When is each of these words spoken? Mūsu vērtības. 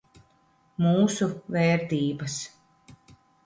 Mūsu 0.85 1.29
vērtības. 1.57 2.41